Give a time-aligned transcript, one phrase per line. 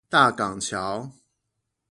[0.09, 1.11] 大港橋